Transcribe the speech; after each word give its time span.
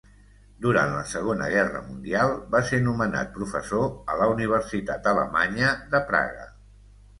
Durant 0.65 0.93
la 0.93 1.01
Segona 1.11 1.49
Guerra 1.55 1.81
Mundial 1.89 2.33
va 2.55 2.63
ser 2.71 2.81
nomenat 2.87 3.31
professor 3.37 3.87
a 4.15 4.19
la 4.23 4.31
Universitat 4.35 5.13
alemanya 5.15 5.73
de 5.95 6.05
Praga. 6.11 6.53